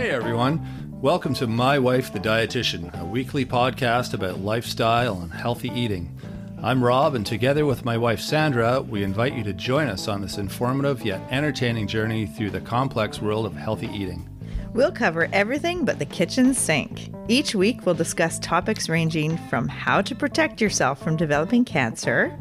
Hey 0.00 0.12
everyone, 0.12 0.98
welcome 1.02 1.34
to 1.34 1.46
My 1.46 1.78
Wife 1.78 2.10
the 2.10 2.18
Dietitian, 2.18 2.98
a 2.98 3.04
weekly 3.04 3.44
podcast 3.44 4.14
about 4.14 4.40
lifestyle 4.40 5.20
and 5.20 5.30
healthy 5.30 5.68
eating. 5.68 6.18
I'm 6.62 6.82
Rob, 6.82 7.14
and 7.14 7.26
together 7.26 7.66
with 7.66 7.84
my 7.84 7.98
wife 7.98 8.18
Sandra, 8.18 8.80
we 8.80 9.02
invite 9.02 9.34
you 9.34 9.44
to 9.44 9.52
join 9.52 9.88
us 9.88 10.08
on 10.08 10.22
this 10.22 10.38
informative 10.38 11.04
yet 11.04 11.20
entertaining 11.30 11.86
journey 11.86 12.24
through 12.24 12.48
the 12.48 12.62
complex 12.62 13.20
world 13.20 13.44
of 13.44 13.54
healthy 13.54 13.88
eating. 13.88 14.26
We'll 14.72 14.90
cover 14.90 15.28
everything 15.34 15.84
but 15.84 15.98
the 15.98 16.06
kitchen 16.06 16.54
sink. 16.54 17.12
Each 17.28 17.54
week, 17.54 17.84
we'll 17.84 17.94
discuss 17.94 18.38
topics 18.38 18.88
ranging 18.88 19.36
from 19.50 19.68
how 19.68 20.00
to 20.00 20.14
protect 20.14 20.62
yourself 20.62 21.04
from 21.04 21.18
developing 21.18 21.66
cancer, 21.66 22.34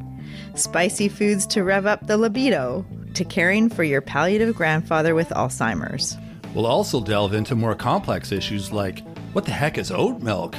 spicy 0.55 1.09
foods 1.09 1.45
to 1.47 1.65
rev 1.65 1.85
up 1.85 2.07
the 2.07 2.15
libido, 2.15 2.85
to 3.15 3.25
caring 3.25 3.67
for 3.67 3.83
your 3.83 3.99
palliative 3.99 4.55
grandfather 4.55 5.13
with 5.13 5.27
Alzheimer's. 5.31 6.15
We'll 6.53 6.65
also 6.65 6.99
delve 7.01 7.33
into 7.33 7.55
more 7.55 7.75
complex 7.75 8.31
issues 8.31 8.71
like 8.71 9.03
what 9.33 9.45
the 9.45 9.51
heck 9.51 9.77
is 9.77 9.91
oat 9.91 10.21
milk? 10.21 10.55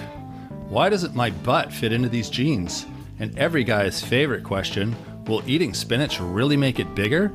Why 0.68 0.88
doesn't 0.88 1.14
my 1.16 1.30
butt 1.30 1.72
fit 1.72 1.92
into 1.92 2.08
these 2.08 2.30
jeans? 2.30 2.86
And 3.18 3.36
every 3.38 3.64
guy's 3.64 4.02
favorite 4.02 4.44
question 4.44 4.94
will 5.26 5.42
eating 5.46 5.74
spinach 5.74 6.20
really 6.20 6.56
make 6.56 6.78
it 6.78 6.94
bigger? 6.94 7.32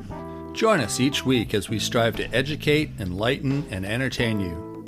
Join 0.52 0.80
us 0.80 1.00
each 1.00 1.24
week 1.26 1.52
as 1.52 1.68
we 1.68 1.78
strive 1.78 2.16
to 2.16 2.34
educate, 2.34 2.90
enlighten, 2.98 3.66
and 3.70 3.84
entertain 3.84 4.40
you. 4.40 4.84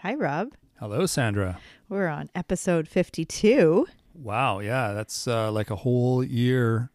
Hi, 0.00 0.14
Rob. 0.14 0.54
Hello, 0.78 1.04
Sandra. 1.06 1.58
We're 1.88 2.08
on 2.08 2.30
episode 2.34 2.88
52 2.88 3.86
Wow, 4.14 4.60
yeah, 4.60 4.92
that's 4.94 5.28
uh, 5.28 5.52
like 5.52 5.70
a 5.70 5.76
whole 5.76 6.24
year. 6.24 6.90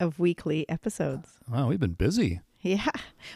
of 0.00 0.18
weekly 0.18 0.68
episodes. 0.68 1.38
Wow, 1.48 1.68
we've 1.68 1.78
been 1.78 1.92
busy. 1.92 2.40
Yeah. 2.64 2.86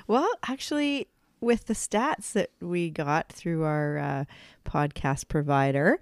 Well, 0.07 0.29
actually, 0.49 1.07
with 1.41 1.67
the 1.67 1.75
stats 1.75 2.33
that 2.33 2.51
we 2.61 2.89
got 2.91 3.29
through 3.31 3.63
our 3.65 3.99
uh, 3.99 4.25
podcast 4.65 5.29
provider, 5.29 6.01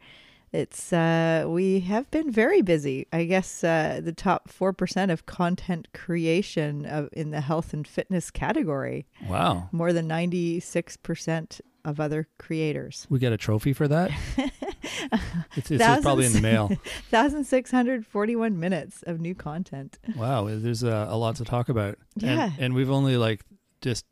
it's 0.52 0.92
uh, 0.92 1.44
we 1.48 1.80
have 1.80 2.08
been 2.12 2.30
very 2.30 2.62
busy. 2.62 3.06
I 3.12 3.24
guess 3.24 3.64
uh, 3.64 4.00
the 4.02 4.12
top 4.12 4.48
four 4.48 4.72
percent 4.72 5.10
of 5.10 5.26
content 5.26 5.88
creation 5.92 6.86
of, 6.86 7.08
in 7.12 7.32
the 7.32 7.40
health 7.40 7.74
and 7.74 7.86
fitness 7.86 8.30
category, 8.30 9.06
Wow. 9.28 9.68
more 9.72 9.92
than 9.92 10.06
ninety 10.06 10.60
six 10.60 10.96
percent 10.96 11.60
of 11.84 12.00
other 12.00 12.28
creators. 12.38 13.06
We 13.10 13.18
get 13.18 13.32
a 13.32 13.36
trophy 13.36 13.72
for 13.72 13.86
that? 13.88 14.10
it's 15.56 15.70
it's 15.70 15.82
just 15.82 16.02
probably 16.02 16.26
in 16.26 16.32
the 16.32 16.40
mail. 16.40 16.70
Thousand 17.10 17.44
six 17.44 17.70
hundred 17.70 18.06
forty 18.06 18.36
one 18.36 18.58
minutes 18.58 19.02
of 19.02 19.20
new 19.20 19.34
content. 19.34 19.98
Wow, 20.16 20.46
eh, 20.46 20.56
there's 20.56 20.82
a, 20.82 21.08
a 21.10 21.16
lot 21.16 21.36
to 21.36 21.44
talk 21.44 21.68
about. 21.68 21.98
Yeah. 22.16 22.44
And, 22.44 22.58
and 22.58 22.74
we've 22.74 22.90
only 22.90 23.16
like 23.16 23.44
just 23.80 24.04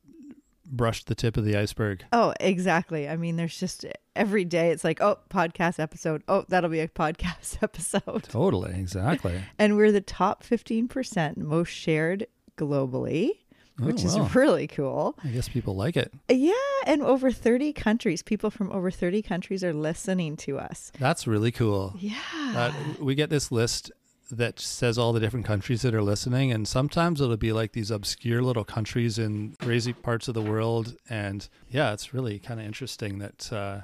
brushed 0.66 1.06
the 1.06 1.14
tip 1.14 1.36
of 1.36 1.44
the 1.44 1.56
iceberg. 1.56 2.04
Oh, 2.12 2.34
exactly. 2.40 3.08
I 3.08 3.16
mean, 3.16 3.36
there's 3.36 3.58
just 3.58 3.84
every 4.16 4.44
day 4.44 4.70
it's 4.70 4.84
like, 4.84 5.00
oh, 5.00 5.18
podcast 5.30 5.78
episode. 5.78 6.22
Oh, 6.28 6.44
that'll 6.48 6.70
be 6.70 6.80
a 6.80 6.88
podcast 6.88 7.58
episode. 7.62 8.24
Totally, 8.24 8.74
exactly. 8.74 9.42
And 9.58 9.76
we're 9.76 9.92
the 9.92 10.00
top 10.00 10.42
15% 10.42 11.36
most 11.36 11.70
shared 11.70 12.26
globally, 12.56 13.30
Oh, 13.80 13.86
which 13.86 14.04
is 14.04 14.18
really 14.34 14.68
cool. 14.68 15.18
I 15.24 15.28
guess 15.28 15.48
people 15.48 15.74
like 15.74 15.96
it. 15.96 16.12
Yeah. 16.28 16.52
And 16.86 17.02
over 17.02 17.32
30 17.32 17.72
countries, 17.72 18.22
people 18.22 18.50
from 18.50 18.70
over 18.70 18.90
30 18.90 19.20
countries 19.22 19.64
are 19.64 19.72
listening 19.72 20.36
to 20.38 20.58
us. 20.58 20.92
That's 20.98 21.26
really 21.26 21.50
cool. 21.50 21.94
Yeah. 21.98 22.14
That 22.52 23.00
we 23.00 23.16
get 23.16 23.30
this 23.30 23.50
list 23.50 23.90
that 24.30 24.60
says 24.60 24.96
all 24.96 25.12
the 25.12 25.20
different 25.20 25.44
countries 25.44 25.82
that 25.82 25.94
are 25.94 26.02
listening, 26.02 26.52
and 26.52 26.66
sometimes 26.66 27.20
it'll 27.20 27.36
be 27.36 27.52
like 27.52 27.72
these 27.72 27.90
obscure 27.90 28.42
little 28.42 28.64
countries 28.64 29.18
in 29.18 29.54
crazy 29.60 29.92
parts 29.92 30.28
of 30.28 30.34
the 30.34 30.42
world. 30.42 30.96
And 31.08 31.46
yeah, 31.68 31.92
it's 31.92 32.14
really 32.14 32.38
kind 32.38 32.60
of 32.60 32.66
interesting 32.66 33.18
that, 33.18 33.52
uh, 33.52 33.80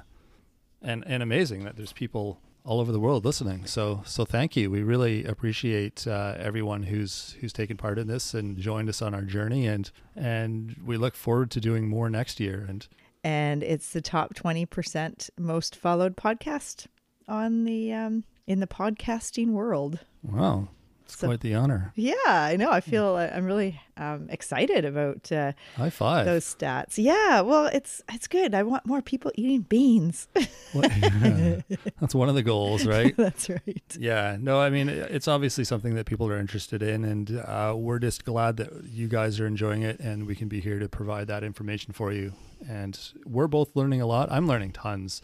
and 0.81 1.03
and 1.05 1.21
amazing 1.21 1.63
that 1.65 1.75
there's 1.75 1.93
people 1.93 2.39
all 2.63 2.79
over 2.79 2.91
the 2.91 2.99
world 2.99 3.25
listening. 3.25 3.65
So 3.65 4.03
so 4.05 4.25
thank 4.25 4.55
you. 4.55 4.69
We 4.69 4.83
really 4.83 5.25
appreciate 5.25 6.07
uh, 6.07 6.35
everyone 6.37 6.83
who's 6.83 7.35
who's 7.39 7.53
taken 7.53 7.77
part 7.77 7.97
in 7.97 8.07
this 8.07 8.33
and 8.33 8.57
joined 8.57 8.89
us 8.89 9.01
on 9.01 9.13
our 9.13 9.23
journey, 9.23 9.67
and 9.67 9.89
and 10.15 10.75
we 10.85 10.97
look 10.97 11.15
forward 11.15 11.51
to 11.51 11.61
doing 11.61 11.87
more 11.87 12.09
next 12.09 12.39
year. 12.39 12.65
And 12.67 12.87
and 13.23 13.63
it's 13.63 13.93
the 13.93 14.01
top 14.01 14.33
20% 14.33 15.29
most 15.37 15.75
followed 15.75 16.17
podcast 16.17 16.87
on 17.27 17.65
the 17.65 17.93
um, 17.93 18.23
in 18.47 18.59
the 18.59 18.67
podcasting 18.67 19.49
world. 19.51 19.99
wow, 20.23 20.67
it's 21.11 21.19
So- 21.19 21.27
quite 21.27 21.41
the 21.41 21.53
honor. 21.55 21.91
Yeah, 21.95 22.13
I 22.27 22.55
know. 22.55 22.71
I 22.71 22.81
feel 22.81 23.15
uh, 23.15 23.29
I'm 23.33 23.45
really 23.45 23.79
um, 23.97 24.27
excited 24.29 24.85
about 24.85 25.31
uh, 25.31 25.51
High 25.75 25.89
five. 25.89 26.25
those 26.25 26.45
stats. 26.45 26.97
Yeah, 26.97 27.41
well, 27.41 27.65
it's 27.67 28.01
it's 28.11 28.27
good. 28.27 28.55
I 28.55 28.63
want 28.63 28.85
more 28.85 29.01
people 29.01 29.31
eating 29.35 29.61
beans. 29.61 30.27
What- 30.73 30.91
yeah. 31.01 31.61
That's 31.99 32.15
one 32.15 32.29
of 32.29 32.35
the 32.35 32.43
goals, 32.43 32.85
right? 32.85 33.15
That's 33.17 33.49
right. 33.49 33.83
Yeah, 33.99 34.37
no, 34.39 34.59
I 34.59 34.69
mean, 34.69 34.89
it's 34.89 35.27
obviously 35.27 35.63
something 35.63 35.95
that 35.95 36.05
people 36.05 36.27
are 36.29 36.37
interested 36.39 36.81
in, 36.81 37.03
and 37.03 37.39
uh, 37.45 37.73
we're 37.77 37.99
just 37.99 38.25
glad 38.25 38.57
that 38.57 38.69
you 38.85 39.07
guys 39.07 39.39
are 39.39 39.47
enjoying 39.47 39.81
it, 39.83 39.99
and 39.99 40.25
we 40.25 40.35
can 40.35 40.47
be 40.47 40.59
here 40.61 40.79
to 40.79 40.87
provide 40.89 41.27
that 41.27 41.43
information 41.43 41.93
for 41.93 42.11
you. 42.11 42.33
And 42.67 42.97
we're 43.25 43.47
both 43.47 43.75
learning 43.75 44.01
a 44.01 44.05
lot. 44.05 44.31
I'm 44.31 44.47
learning 44.47 44.71
tons. 44.71 45.21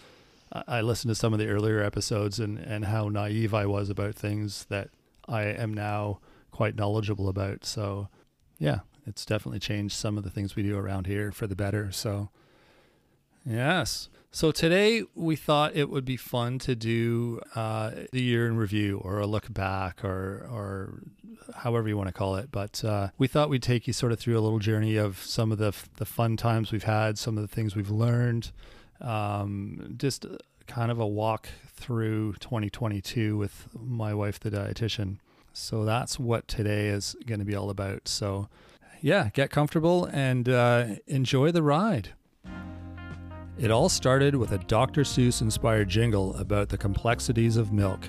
I 0.52 0.64
I 0.80 0.82
listened 0.82 1.10
to 1.12 1.16
some 1.16 1.34
of 1.34 1.40
the 1.40 1.48
earlier 1.48 1.82
episodes 1.84 2.40
and, 2.40 2.58
and 2.58 2.86
how 2.86 3.10
naive 3.10 3.54
I 3.54 3.66
was 3.66 3.90
about 3.90 4.16
things 4.16 4.66
that 4.70 4.90
I 5.28 5.44
am 5.44 5.74
now 5.74 6.20
quite 6.52 6.76
knowledgeable 6.76 7.30
about. 7.30 7.66
So, 7.66 8.10
yeah, 8.58 8.80
it's 9.06 9.26
definitely 9.26 9.60
changed 9.60 9.96
some 9.96 10.18
of 10.18 10.24
the 10.24 10.30
things 10.30 10.56
we 10.56 10.64
do 10.64 10.78
around 10.78 11.08
here 11.08 11.32
for 11.32 11.48
the 11.48 11.56
better. 11.56 11.92
So, 11.92 12.30
yes. 13.46 14.10
So 14.32 14.52
today 14.52 15.04
we 15.16 15.36
thought 15.36 15.76
it 15.76 15.90
would 15.90 16.06
be 16.06 16.18
fun 16.18 16.60
to 16.60 16.76
do 16.76 17.42
uh, 17.56 17.92
the 18.12 18.22
year 18.22 18.46
in 18.46 18.58
review 18.58 19.00
or 19.04 19.20
a 19.20 19.26
look 19.26 19.52
back 19.52 20.04
or 20.04 20.48
or 20.52 21.02
however 21.56 21.88
you 21.88 21.98
want 21.98 22.08
to 22.08 22.14
call 22.14 22.36
it. 22.36 22.52
But 22.52 22.84
uh, 22.84 23.10
we 23.18 23.28
thought 23.28 23.50
we'd 23.50 23.64
take 23.64 23.88
you 23.88 23.94
sort 23.94 24.12
of 24.12 24.20
through 24.20 24.38
a 24.38 24.42
little 24.42 24.60
journey 24.60 24.98
of 24.98 25.24
some 25.24 25.52
of 25.52 25.58
the 25.58 25.74
the 25.96 26.06
fun 26.06 26.38
times 26.38 26.72
we've 26.72 26.84
had, 26.84 27.18
some 27.18 27.38
of 27.38 27.42
the 27.42 27.48
things 27.48 27.76
we've 27.76 27.90
learned, 27.90 28.52
um, 29.02 29.96
just 29.98 30.26
kind 30.68 30.92
of 30.92 31.00
a 31.00 31.08
walk 31.08 31.48
through 31.68 32.34
2022 32.34 33.38
with 33.38 33.68
my 33.74 34.14
wife, 34.14 34.40
the 34.40 34.52
dietitian. 34.52 35.18
So 35.54 35.86
that's 35.86 36.20
what 36.20 36.48
today 36.48 36.88
is 36.88 37.16
going 37.26 37.40
to 37.40 37.46
be 37.46 37.56
all 37.56 37.70
about. 37.70 38.08
So 38.08 38.48
yeah, 39.02 39.30
get 39.34 39.50
comfortable 39.50 40.06
and 40.06 40.48
uh, 40.48 40.86
enjoy 41.08 41.52
the 41.52 41.64
ride. 41.64 42.10
It 43.58 43.72
all 43.72 43.90
started 43.90 44.36
with 44.36 44.52
a 44.52 44.60
Dr. 44.60 45.02
Seuss 45.02 45.42
inspired 45.42 45.90
jingle 45.90 46.36
about 46.36 46.70
the 46.70 46.78
complexities 46.78 47.58
of 47.58 47.72
milk. 47.72 48.08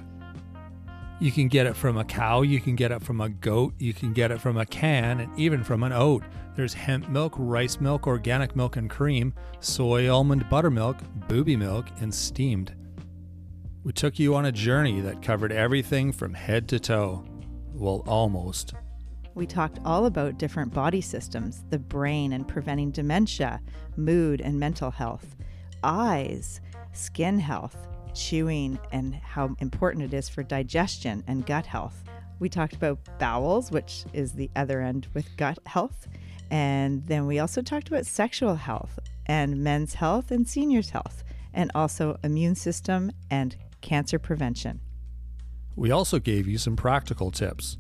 You 1.21 1.33
can 1.33 1.49
get 1.49 1.67
it 1.67 1.75
from 1.75 1.97
a 1.97 2.05
cow, 2.05 2.43
you 2.43 2.61
can 2.61 2.77
get 2.77 2.93
it 2.93 3.03
from 3.03 3.21
a 3.21 3.29
goat, 3.29 3.75
you 3.79 3.95
can 3.95 4.13
get 4.13 4.31
it 4.31 4.41
from 4.41 4.57
a 4.57 4.67
can, 4.67 5.21
and 5.21 5.39
even 5.39 5.65
from 5.65 5.83
an 5.83 5.93
oat. 5.93 6.23
There's 6.59 6.75
hemp 6.75 7.09
milk, 7.09 7.35
rice 7.37 7.81
milk, 7.81 8.09
organic 8.09 8.57
milk 8.57 8.75
and 8.75 8.91
cream, 8.91 9.33
soy 9.61 10.09
almond 10.13 10.49
buttermilk, 10.49 10.97
booby 11.29 11.55
milk, 11.55 11.87
and 12.01 12.13
steamed. 12.13 12.75
We 13.85 13.93
took 13.93 14.19
you 14.19 14.35
on 14.35 14.47
a 14.47 14.51
journey 14.51 15.01
that 15.03 15.23
covered 15.23 15.53
everything 15.53 16.11
from 16.11 16.35
head 16.35 16.67
to 16.71 16.81
toe. 16.81 17.25
Well, 17.73 18.03
almost. 18.09 18.75
We 19.37 19.47
talked 19.47 19.79
all 19.85 20.07
about 20.07 20.39
different 20.39 20.75
body 20.75 21.01
systems, 21.01 21.63
the 21.71 21.79
brain 21.79 22.33
and 22.33 22.49
preventing 22.49 22.91
dementia, 22.91 23.61
mood 23.97 24.41
and 24.41 24.59
mental 24.59 24.91
health, 24.91 25.37
eyes, 25.85 26.61
skin 26.93 27.39
health, 27.39 27.77
chewing, 28.15 28.81
and 28.91 29.15
how 29.15 29.55
important 29.61 30.07
it 30.07 30.13
is 30.13 30.29
for 30.29 30.43
digestion 30.43 31.23
and 31.29 31.47
gut 31.47 31.67
health. 31.67 32.03
We 32.41 32.49
talked 32.49 32.75
about 32.75 32.99
bowels, 33.21 33.71
which 33.71 34.05
is 34.13 34.33
the 34.33 34.51
other 34.57 34.81
end 34.81 35.07
with 35.15 35.37
gut 35.37 35.61
health. 35.67 36.09
And 36.51 37.07
then 37.07 37.27
we 37.27 37.39
also 37.39 37.63
talked 37.63 37.89
about 37.89 38.07
sexual 38.07 38.55
health 38.57 38.99
and 39.27 39.59
men's 39.63 39.95
health 39.95 40.31
and 40.31 40.49
seniors' 40.49 40.91
health, 40.91 41.23
and 41.53 41.71
also 41.75 42.19
immune 42.25 42.55
system 42.55 43.11
and 43.31 43.57
cancer 43.81 44.19
prevention. 44.19 44.81
We 45.77 45.91
also 45.91 46.19
gave 46.19 46.49
you 46.49 46.59
some 46.59 46.77
practical 46.77 47.31
tips. 47.31 47.77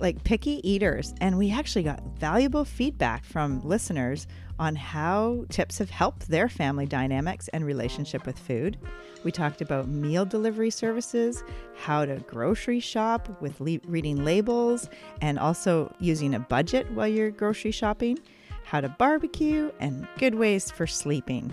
like 0.00 0.24
picky 0.24 0.60
eaters 0.68 1.14
and 1.20 1.38
we 1.38 1.52
actually 1.52 1.84
got 1.84 2.02
valuable 2.18 2.64
feedback 2.64 3.24
from 3.24 3.60
listeners 3.60 4.26
on 4.62 4.76
how 4.76 5.44
tips 5.48 5.78
have 5.78 5.90
helped 5.90 6.28
their 6.28 6.48
family 6.48 6.86
dynamics 6.86 7.48
and 7.48 7.64
relationship 7.66 8.24
with 8.26 8.38
food 8.38 8.78
we 9.24 9.30
talked 9.32 9.60
about 9.60 9.88
meal 9.88 10.24
delivery 10.24 10.70
services 10.70 11.42
how 11.76 12.04
to 12.04 12.16
grocery 12.34 12.78
shop 12.80 13.22
with 13.42 13.60
le- 13.60 13.80
reading 13.88 14.24
labels 14.24 14.88
and 15.20 15.38
also 15.38 15.92
using 15.98 16.34
a 16.34 16.38
budget 16.54 16.84
while 16.92 17.08
you're 17.08 17.30
grocery 17.30 17.72
shopping 17.72 18.16
how 18.64 18.80
to 18.80 18.88
barbecue 19.04 19.70
and 19.80 20.06
good 20.18 20.34
ways 20.36 20.70
for 20.70 20.86
sleeping 20.86 21.44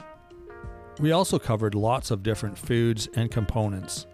We 0.99 1.11
also 1.11 1.39
covered 1.39 1.73
lots 1.75 2.11
of 2.11 2.21
different 2.23 2.57
foods 2.57 3.07
and 3.15 3.31
components. 3.31 4.05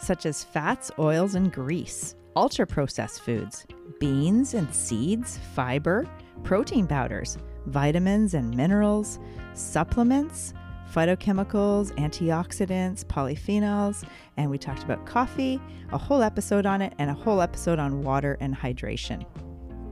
such 0.00 0.24
as 0.26 0.44
fats, 0.44 0.90
oils, 0.98 1.34
and 1.34 1.52
grease. 1.52 2.14
ultra 2.36 2.64
processed 2.66 3.20
foods, 3.26 3.66
beans 4.00 4.54
and 4.54 4.72
seeds, 4.72 5.38
fiber, 5.56 6.06
protein 6.44 6.86
powders, 6.86 7.36
vitamins 7.66 8.34
and 8.34 8.54
minerals, 8.54 9.18
supplements, 9.54 10.54
phytochemicals, 10.92 11.92
antioxidants, 11.96 13.04
polyphenols, 13.04 14.04
and 14.36 14.50
we 14.50 14.58
talked 14.58 14.82
about 14.82 15.04
coffee, 15.06 15.60
a 15.92 15.98
whole 15.98 16.22
episode 16.22 16.66
on 16.66 16.80
it, 16.80 16.94
and 16.98 17.10
a 17.10 17.14
whole 17.14 17.40
episode 17.40 17.78
on 17.78 18.02
water 18.02 18.36
and 18.40 18.56
hydration. 18.56 19.24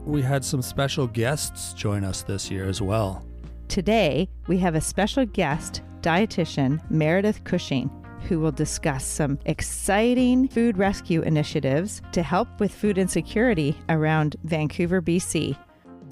We 0.04 0.22
had 0.22 0.44
some 0.44 0.62
special 0.62 1.06
guests 1.06 1.72
join 1.74 2.04
us 2.04 2.22
this 2.22 2.50
year 2.50 2.68
as 2.68 2.80
well. 2.80 3.26
Today, 3.68 4.28
we 4.46 4.58
have 4.58 4.74
a 4.74 4.80
special 4.80 5.26
guest, 5.26 5.82
dietitian 6.00 6.80
Meredith 6.90 7.42
Cushing, 7.44 7.90
who 8.28 8.38
will 8.40 8.52
discuss 8.52 9.04
some 9.04 9.38
exciting 9.46 10.48
food 10.48 10.78
rescue 10.78 11.22
initiatives 11.22 12.02
to 12.12 12.22
help 12.22 12.48
with 12.60 12.72
food 12.72 12.98
insecurity 12.98 13.76
around 13.88 14.36
Vancouver, 14.44 15.02
BC. 15.02 15.56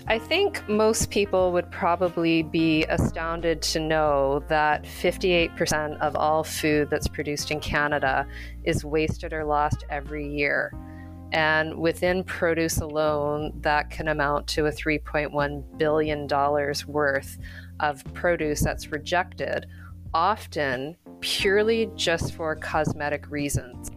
I 0.06 0.18
think 0.18 0.68
most 0.68 1.08
people 1.08 1.50
would 1.52 1.70
probably 1.70 2.42
be 2.42 2.84
astounded 2.84 3.62
to 3.62 3.80
know 3.80 4.44
that 4.48 4.84
58% 4.84 5.98
of 6.00 6.14
all 6.14 6.44
food 6.44 6.90
that's 6.90 7.08
produced 7.08 7.50
in 7.50 7.58
Canada 7.58 8.26
is 8.64 8.84
wasted 8.84 9.32
or 9.32 9.44
lost 9.44 9.82
every 9.88 10.28
year. 10.28 10.74
And 11.32 11.78
within 11.78 12.22
produce 12.22 12.78
alone, 12.78 13.54
that 13.62 13.88
can 13.88 14.08
amount 14.08 14.46
to 14.48 14.66
a 14.66 14.70
$3.1 14.70 15.78
billion 15.78 16.28
worth 16.86 17.38
of 17.80 18.04
produce 18.12 18.60
that's 18.60 18.92
rejected, 18.92 19.64
often 20.12 20.96
purely 21.20 21.90
just 21.96 22.34
for 22.34 22.54
cosmetic 22.56 23.30
reasons. 23.30 23.90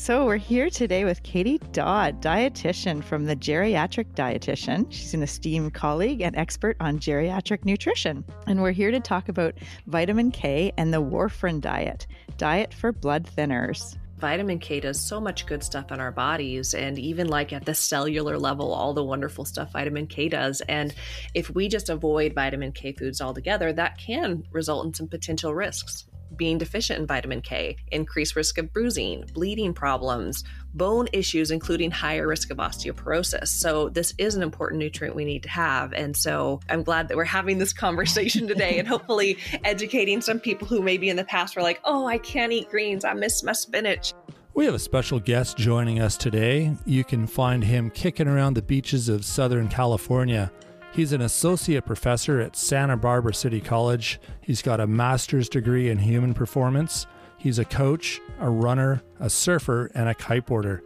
So, 0.00 0.24
we're 0.24 0.38
here 0.38 0.70
today 0.70 1.04
with 1.04 1.22
Katie 1.22 1.58
Dodd, 1.72 2.22
dietitian 2.22 3.04
from 3.04 3.26
the 3.26 3.36
Geriatric 3.36 4.14
Dietitian. 4.14 4.86
She's 4.88 5.12
an 5.12 5.22
esteemed 5.22 5.74
colleague 5.74 6.22
and 6.22 6.34
expert 6.36 6.78
on 6.80 6.98
geriatric 6.98 7.66
nutrition. 7.66 8.24
And 8.46 8.62
we're 8.62 8.72
here 8.72 8.90
to 8.92 8.98
talk 8.98 9.28
about 9.28 9.56
vitamin 9.88 10.30
K 10.30 10.72
and 10.78 10.94
the 10.94 11.02
warfarin 11.02 11.60
diet, 11.60 12.06
diet 12.38 12.72
for 12.72 12.92
blood 12.92 13.28
thinners 13.36 13.98
vitamin 14.18 14.58
K 14.58 14.80
does 14.80 15.00
so 15.00 15.18
much 15.18 15.46
good 15.46 15.64
stuff 15.64 15.90
in 15.90 15.98
our 15.98 16.12
bodies, 16.12 16.74
and 16.74 16.98
even 16.98 17.28
like 17.28 17.54
at 17.54 17.64
the 17.64 17.74
cellular 17.74 18.38
level, 18.38 18.74
all 18.74 18.92
the 18.92 19.02
wonderful 19.02 19.46
stuff 19.46 19.72
vitamin 19.72 20.06
K 20.06 20.28
does. 20.28 20.60
And 20.62 20.94
if 21.32 21.48
we 21.48 21.68
just 21.68 21.88
avoid 21.88 22.34
vitamin 22.34 22.72
K 22.72 22.92
foods 22.92 23.22
altogether, 23.22 23.72
that 23.72 23.96
can 23.96 24.44
result 24.52 24.84
in 24.84 24.92
some 24.92 25.08
potential 25.08 25.54
risks 25.54 26.04
being 26.36 26.58
deficient 26.58 26.98
in 26.98 27.06
vitamin 27.06 27.40
K, 27.40 27.76
increased 27.90 28.36
risk 28.36 28.58
of 28.58 28.72
bruising, 28.72 29.24
bleeding 29.32 29.74
problems, 29.74 30.44
bone 30.74 31.08
issues, 31.12 31.50
including 31.50 31.90
higher 31.90 32.26
risk 32.26 32.50
of 32.50 32.58
osteoporosis. 32.58 33.48
So, 33.48 33.88
this 33.88 34.14
is 34.18 34.34
an 34.34 34.42
important 34.42 34.78
nutrient 34.78 35.16
we 35.16 35.24
need 35.24 35.42
to 35.44 35.48
have. 35.48 35.92
And 35.92 36.16
so, 36.16 36.60
I'm 36.68 36.82
glad 36.82 37.08
that 37.08 37.16
we're 37.16 37.24
having 37.24 37.58
this 37.58 37.72
conversation 37.72 38.46
today 38.48 38.78
and 38.78 38.86
hopefully 38.86 39.38
educating 39.64 40.20
some 40.20 40.40
people 40.40 40.66
who 40.66 40.82
maybe 40.82 41.08
in 41.08 41.16
the 41.16 41.24
past 41.24 41.56
were 41.56 41.62
like, 41.62 41.80
oh, 41.84 42.06
I 42.06 42.18
can't 42.18 42.52
eat 42.52 42.68
greens, 42.68 43.04
I 43.04 43.14
miss 43.14 43.42
my 43.42 43.52
spinach. 43.52 44.12
We 44.52 44.64
have 44.64 44.74
a 44.74 44.80
special 44.80 45.20
guest 45.20 45.56
joining 45.56 46.00
us 46.00 46.16
today. 46.16 46.76
You 46.84 47.04
can 47.04 47.26
find 47.26 47.62
him 47.62 47.88
kicking 47.88 48.26
around 48.26 48.54
the 48.54 48.62
beaches 48.62 49.08
of 49.08 49.24
Southern 49.24 49.68
California. 49.68 50.50
He's 50.92 51.12
an 51.12 51.20
associate 51.20 51.86
professor 51.86 52.40
at 52.40 52.56
Santa 52.56 52.96
Barbara 52.96 53.32
City 53.32 53.60
College. 53.60 54.20
He's 54.40 54.60
got 54.60 54.80
a 54.80 54.88
master's 54.88 55.48
degree 55.48 55.88
in 55.88 55.98
human 55.98 56.34
performance. 56.34 57.06
He's 57.38 57.60
a 57.60 57.64
coach, 57.64 58.20
a 58.40 58.50
runner, 58.50 59.00
a 59.20 59.30
surfer, 59.30 59.90
and 59.94 60.08
a 60.08 60.14
kiteboarder. 60.14 60.80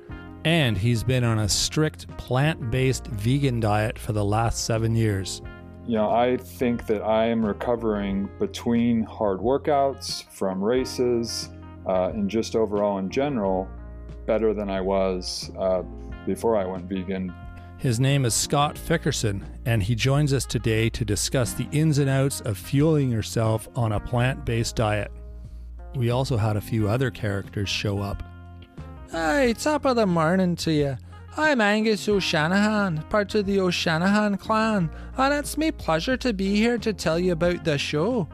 And 0.45 0.77
he's 0.77 1.03
been 1.03 1.25
on 1.25 1.39
a 1.39 1.49
strict 1.49 2.07
plant 2.19 2.71
based 2.71 3.07
vegan 3.07 3.61
diet 3.61 3.99
for 3.99 4.13
the 4.13 4.25
last 4.25 4.67
seven 4.67 4.95
years. 4.95 5.41
You 5.87 5.97
know, 5.97 6.11
I 6.11 6.37
think 6.37 6.87
that 6.87 7.03
I 7.03 7.27
am 7.27 7.45
recovering 7.45 8.29
between 8.39 9.05
hard 9.05 9.41
workouts, 9.41 10.25
from 10.31 10.63
races, 10.63 11.49
uh, 11.87 12.11
and 12.11 12.29
just 12.29 12.57
overall 12.57 12.99
in 12.99 13.09
general, 13.09 13.69
better 14.27 14.53
than 14.53 14.69
I 14.69 14.83
was 14.83 15.51
uh, 15.59 15.83
before 16.27 16.57
I 16.57 16.67
went 16.67 16.85
vegan 16.85 17.35
his 17.85 18.01
name 18.01 18.25
is 18.25 18.33
Scott 18.33 18.77
Fickerson, 18.77 19.43
and 19.67 19.83
he 19.83 19.95
joins 19.95 20.33
us 20.33 20.47
today 20.47 20.89
to 20.89 21.05
discuss 21.05 21.53
the 21.53 21.69
ins 21.71 21.99
and 21.99 22.09
outs 22.09 22.41
of 22.41 22.57
fueling 22.57 23.11
yourself 23.11 23.69
on 23.77 23.93
a 23.93 24.01
plant 24.01 24.43
based 24.47 24.77
diet. 24.77 25.13
We 25.95 26.09
also 26.09 26.39
had 26.39 26.57
a 26.57 26.63
few 26.63 26.89
other 26.89 27.11
characters 27.11 27.69
show 27.69 28.01
up. 28.01 28.23
Hey, 29.11 29.53
top 29.53 29.85
of 29.85 29.97
the 29.97 30.07
morning 30.07 30.57
to 30.57 30.73
you. 30.73 30.97
I'm 31.37 31.61
Angus 31.61 32.09
O'Shanahan, 32.09 33.03
part 33.11 33.35
of 33.35 33.45
the 33.45 33.61
O'Shanahan 33.61 34.39
clan, 34.39 34.89
and 35.19 35.35
it's 35.35 35.59
my 35.59 35.71
pleasure 35.71 36.17
to 36.17 36.33
be 36.33 36.57
here 36.57 36.79
to 36.79 36.95
tell 36.95 37.19
you 37.19 37.33
about 37.33 37.65
the 37.65 37.77
show. 37.77 38.27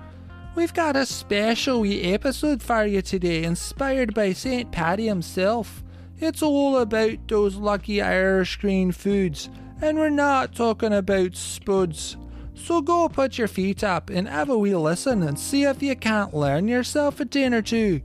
We've 0.54 0.72
got 0.72 0.94
a 0.94 1.04
special 1.04 1.80
wee 1.80 2.02
episode 2.14 2.62
for 2.62 2.86
you 2.86 3.02
today, 3.02 3.42
inspired 3.42 4.14
by 4.14 4.32
St. 4.32 4.70
Paddy 4.70 5.08
himself. 5.08 5.82
It's 6.20 6.42
all 6.42 6.76
about 6.76 7.28
those 7.28 7.56
lucky 7.56 8.02
Irish 8.02 8.56
green 8.56 8.92
foods, 8.92 9.48
and 9.80 9.98
we're 9.98 10.10
not 10.10 10.54
talking 10.54 10.92
about 10.92 11.34
spuds. 11.34 12.18
So 12.54 12.82
go 12.82 13.08
put 13.08 13.38
your 13.38 13.48
feet 13.48 13.82
up 13.82 14.10
and 14.10 14.28
have 14.28 14.50
a 14.50 14.58
wee 14.58 14.74
listen 14.74 15.22
and 15.22 15.38
see 15.38 15.64
if 15.64 15.82
you 15.82 15.96
can't 15.96 16.34
learn 16.34 16.68
yourself 16.68 17.20
a 17.20 17.24
thing 17.24 17.54
or 17.54 17.62
two. 17.62 18.02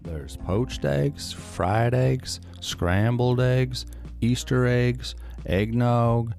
There's 0.00 0.38
poached 0.38 0.86
eggs, 0.86 1.34
fried 1.34 1.92
eggs, 1.92 2.40
scrambled 2.60 3.42
eggs, 3.42 3.84
Easter 4.22 4.66
eggs, 4.66 5.16
eggnog, 5.44 6.32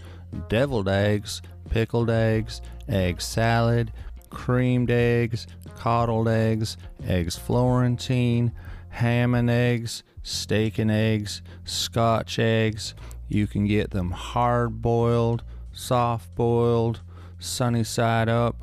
deviled 0.47 0.89
eggs, 0.89 1.43
pickled 1.69 2.09
eggs, 2.09 2.61
egg 2.87 3.21
salad, 3.21 3.91
creamed 4.31 4.89
eggs, 4.89 5.45
coddled 5.75 6.27
eggs, 6.27 6.77
eggs 7.05 7.37
Florentine, 7.37 8.51
ham 8.99 9.33
and 9.33 9.49
eggs, 9.49 10.03
steak 10.23 10.77
and 10.77 10.91
eggs, 10.91 11.41
scotch 11.63 12.37
eggs. 12.37 12.93
You 13.29 13.47
can 13.47 13.65
get 13.65 13.91
them 13.91 14.11
hard 14.11 14.81
boiled, 14.81 15.43
soft 15.71 16.35
boiled, 16.35 17.01
sunny 17.39 17.85
side 17.85 18.27
up, 18.27 18.57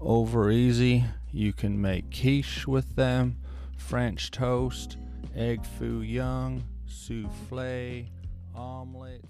over 0.00 0.48
easy. 0.50 1.04
You 1.32 1.52
can 1.52 1.80
make 1.80 2.10
quiche 2.10 2.68
with 2.68 2.94
them, 2.94 3.38
French 3.76 4.30
toast, 4.30 4.96
egg 5.34 5.64
foo 5.66 6.02
young, 6.02 6.62
souffle, 6.86 8.06
omelets. 8.54 9.26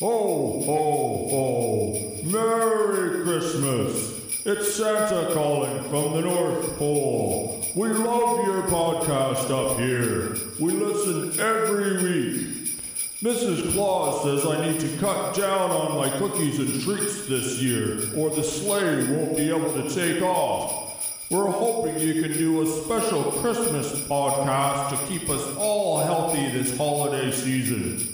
Ho, 0.00 0.60
ho, 0.66 1.28
ho! 1.30 2.22
Merry 2.24 3.22
Christmas! 3.22 4.23
It's 4.46 4.74
Santa 4.74 5.32
calling 5.32 5.82
from 5.84 6.12
the 6.12 6.20
North 6.20 6.76
Pole. 6.76 7.66
We 7.74 7.88
love 7.88 8.44
your 8.46 8.62
podcast 8.64 9.50
up 9.50 9.78
here. 9.78 10.36
We 10.60 10.72
listen 10.72 11.40
every 11.40 12.02
week. 12.02 12.76
Mrs. 13.22 13.72
Claus 13.72 14.22
says 14.22 14.44
I 14.44 14.70
need 14.70 14.80
to 14.80 14.98
cut 14.98 15.34
down 15.34 15.70
on 15.70 15.96
my 15.96 16.10
cookies 16.18 16.58
and 16.58 16.78
treats 16.82 17.26
this 17.26 17.62
year, 17.62 18.00
or 18.14 18.28
the 18.28 18.44
sleigh 18.44 19.06
won't 19.16 19.34
be 19.34 19.48
able 19.48 19.72
to 19.82 19.88
take 19.88 20.20
off. 20.20 21.26
We're 21.30 21.50
hoping 21.50 21.98
you 21.98 22.20
can 22.20 22.34
do 22.34 22.60
a 22.60 22.66
special 22.66 23.32
Christmas 23.40 23.98
podcast 24.02 24.90
to 24.90 25.06
keep 25.06 25.30
us 25.30 25.56
all 25.56 26.04
healthy 26.04 26.50
this 26.50 26.76
holiday 26.76 27.30
season. 27.30 28.06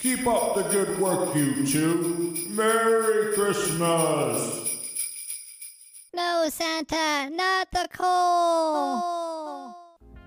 Keep 0.00 0.26
up 0.26 0.56
the 0.56 0.64
good 0.64 0.98
work, 0.98 1.36
you 1.36 1.64
two. 1.64 2.36
Merry 2.50 3.34
Christmas! 3.34 4.65
No, 6.46 6.50
Santa, 6.50 7.28
not 7.30 7.72
the 7.72 7.88
coal. 7.92 9.74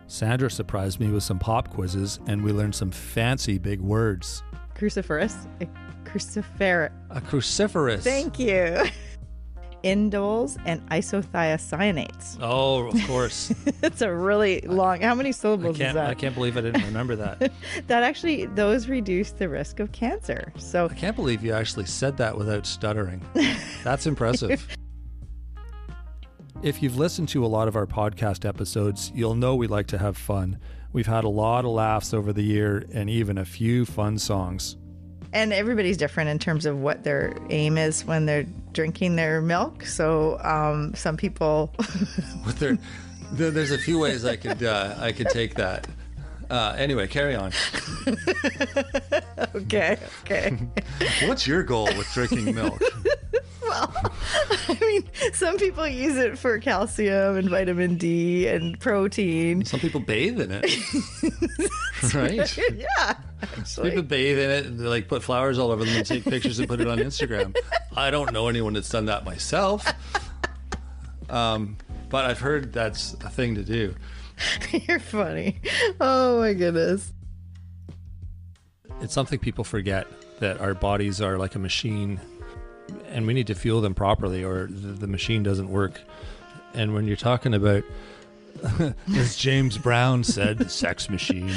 Sandra 0.07 0.51
surprised 0.51 0.99
me 0.99 1.07
with 1.11 1.23
some 1.23 1.39
pop 1.39 1.69
quizzes, 1.69 2.19
and 2.27 2.43
we 2.43 2.51
learned 2.51 2.75
some 2.75 2.91
fancy 2.91 3.57
big 3.57 3.79
words. 3.79 4.43
Cruciferous, 4.75 5.47
a 5.61 5.67
crucifer. 6.03 6.91
A 7.09 7.21
cruciferous. 7.21 8.01
Thank 8.01 8.38
you. 8.38 8.83
Indoles 9.85 10.61
and 10.65 10.85
isothiocyanates. 10.89 12.38
Oh, 12.41 12.88
of 12.88 13.01
course. 13.07 13.53
it's 13.81 14.01
a 14.01 14.13
really 14.13 14.59
long. 14.67 14.99
How 14.99 15.15
many 15.15 15.31
syllables 15.31 15.79
is 15.79 15.93
that? 15.93 16.09
I 16.09 16.15
can't 16.15 16.35
believe 16.35 16.57
I 16.57 16.61
didn't 16.61 16.83
remember 16.83 17.15
that. 17.15 17.49
that 17.88 18.03
actually, 18.03 18.45
those 18.47 18.89
reduce 18.89 19.31
the 19.31 19.47
risk 19.47 19.79
of 19.79 19.93
cancer. 19.93 20.51
So 20.57 20.88
I 20.91 20.95
can't 20.95 21.15
believe 21.15 21.45
you 21.45 21.53
actually 21.53 21.85
said 21.85 22.17
that 22.17 22.38
without 22.38 22.65
stuttering. 22.65 23.21
That's 23.85 24.05
impressive. 24.05 24.67
If 26.62 26.84
you've 26.84 26.98
listened 26.98 27.30
to 27.30 27.46
a 27.46 27.48
lot 27.48 27.70
of 27.70 27.78
our 27.78 27.86
podcast 27.86 28.46
episodes, 28.46 29.13
you'll 29.16 29.36
know 29.36 29.56
we 29.56 29.68
like 29.68 29.88
to 29.88 29.98
have 29.98 30.18
fun. 30.18 30.60
We've 30.92 31.08
had 31.08 31.24
a 31.24 31.30
lot 31.30 31.63
of 31.63 31.72
laughs 31.72 32.13
over 32.13 32.34
the 32.34 32.42
year 32.42 32.84
and 32.94 33.10
even 33.10 33.38
a 33.38 33.46
few 33.46 33.86
fun 33.86 34.18
songs. 34.18 34.75
And 35.32 35.54
everybody's 35.54 35.96
different 35.96 36.32
in 36.32 36.38
terms 36.38 36.66
of 36.66 36.78
what 36.80 37.04
their 37.06 37.38
aim 37.50 37.78
is 37.78 38.04
when 38.04 38.25
they're 38.25 38.46
drinking 38.74 39.16
their 39.16 39.42
milk. 39.42 39.86
So 39.86 40.38
um, 40.44 40.94
some 40.96 41.16
people, 41.16 41.74
with 42.46 42.60
their, 42.60 42.78
there's 43.32 43.72
a 43.72 43.78
few 43.78 43.98
ways 43.98 44.25
I 44.25 44.36
could 44.36 44.62
uh, 44.62 44.96
I 44.98 45.13
could 45.13 45.30
take 45.30 45.56
that. 45.56 45.88
Uh, 46.50 46.75
anyway, 46.78 47.08
carry 47.08 47.36
on. 47.36 47.54
Okay, 49.56 49.98
okay. 50.22 50.58
What's 51.25 51.48
your 51.48 51.63
goal 51.63 51.86
with 51.86 52.12
drinking 52.13 52.54
milk? 52.54 52.82
well, 53.69 53.93
I 54.67 54.77
mean, 54.81 55.33
some 55.33 55.57
people 55.57 55.88
use 55.88 56.17
it 56.17 56.38
for 56.38 56.57
calcium 56.59 57.38
and 57.38 57.49
vitamin 57.49 57.97
D 57.97 58.47
and 58.47 58.79
protein. 58.79 59.63
Some 59.65 59.79
people 59.79 59.99
bathe 59.99 60.41
in 60.41 60.51
it, 60.51 62.13
right? 62.13 62.57
yeah. 62.75 63.13
Some 63.63 63.85
people 63.85 64.03
bathe 64.03 64.39
in 64.39 64.49
it 64.49 64.65
and 64.65 64.79
they 64.79 64.85
like 64.88 65.07
put 65.07 65.23
flowers 65.23 65.59
all 65.59 65.71
over 65.71 65.85
them 65.85 65.95
and 65.95 66.05
take 66.05 66.23
pictures 66.23 66.59
and 66.59 66.67
put 66.67 66.81
it 66.81 66.88
on 66.88 66.97
Instagram. 66.97 67.55
I 67.95 68.11
don't 68.11 68.33
know 68.33 68.47
anyone 68.47 68.73
that's 68.73 68.89
done 68.89 69.05
that 69.05 69.23
myself, 69.23 69.85
um, 71.29 71.77
but 72.09 72.25
I've 72.25 72.39
heard 72.39 72.73
that's 72.73 73.13
a 73.25 73.29
thing 73.29 73.55
to 73.55 73.63
do. 73.63 73.95
You're 74.71 74.99
funny. 74.99 75.59
Oh 76.01 76.39
my 76.39 76.53
goodness. 76.53 77.13
It's 79.01 79.13
something 79.13 79.39
people 79.39 79.63
forget 79.63 80.07
that 80.39 80.59
our 80.59 80.73
bodies 80.73 81.21
are 81.21 81.38
like 81.38 81.55
a 81.55 81.59
machine 81.59 82.19
and 83.10 83.25
we 83.27 83.34
need 83.34 83.48
to 83.48 83.55
fuel 83.55 83.81
them 83.81 83.93
properly 83.93 84.43
or 84.43 84.67
the, 84.67 84.88
the 84.93 85.08
machine 85.08 85.43
doesn't 85.43 85.69
work. 85.69 86.00
And 86.74 86.93
when 86.93 87.05
you're 87.08 87.15
talking 87.17 87.53
about, 87.53 87.84
as 89.15 89.36
James 89.38 89.77
Brown 89.77 90.24
said, 90.24 90.69
sex 90.69 91.10
machine, 91.10 91.51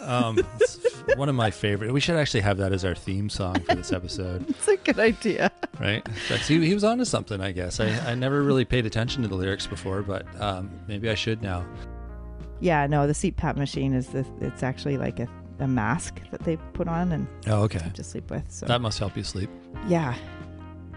um, 0.00 0.38
it's 0.60 0.78
one 1.16 1.28
of 1.28 1.34
my 1.34 1.50
favorite. 1.50 1.92
We 1.92 2.00
should 2.00 2.16
actually 2.16 2.40
have 2.42 2.58
that 2.58 2.72
as 2.72 2.84
our 2.84 2.94
theme 2.94 3.30
song 3.30 3.60
for 3.60 3.74
this 3.74 3.92
episode, 3.92 4.48
It's 4.50 4.68
a 4.68 4.76
good 4.76 4.98
idea. 4.98 5.50
right? 5.80 6.06
He, 6.46 6.64
he 6.66 6.74
was 6.74 6.84
onto 6.84 7.04
something, 7.04 7.40
I 7.40 7.52
guess. 7.52 7.80
I, 7.80 7.88
I 8.10 8.14
never 8.14 8.42
really 8.42 8.64
paid 8.64 8.84
attention 8.86 9.22
to 9.22 9.28
the 9.28 9.34
lyrics 9.36 9.66
before, 9.66 10.02
but 10.02 10.26
um, 10.40 10.70
maybe 10.86 11.08
I 11.10 11.14
should 11.14 11.42
now. 11.42 11.64
Yeah, 12.60 12.86
no, 12.86 13.06
the 13.06 13.12
CPAP 13.12 13.56
machine 13.56 13.92
is 13.94 14.08
the, 14.08 14.24
it's 14.40 14.62
actually 14.62 14.96
like 14.98 15.18
a, 15.20 15.28
a 15.60 15.66
mask 15.68 16.20
that 16.30 16.40
they 16.44 16.56
put 16.74 16.88
on 16.88 17.12
and 17.12 17.26
Oh, 17.46 17.62
okay. 17.62 17.90
to 17.94 18.04
sleep 18.04 18.30
with. 18.30 18.44
So 18.50 18.66
That 18.66 18.80
must 18.80 18.98
help 18.98 19.16
you 19.16 19.24
sleep. 19.24 19.50
yeah, 19.88 20.14